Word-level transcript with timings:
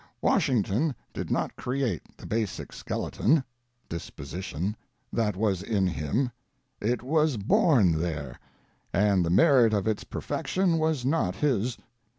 Washington 0.19 0.95
did 1.13 1.29
not 1.29 1.55
create 1.55 2.01
the 2.17 2.25
basic 2.25 2.73
skeleton 2.73 3.43
(disposition) 3.87 4.75
that 5.13 5.35
was 5.35 5.61
in 5.61 5.85
him; 5.85 6.31
it 6.81 7.03
was 7.03 7.37
born 7.37 7.91
there, 8.01 8.39
and 8.91 9.23
the 9.23 9.29
merit 9.29 9.75
of 9.75 9.87
its 9.87 10.03
perfection 10.03 10.79
was 10.79 11.05
not 11.05 11.35
his. 11.35 11.77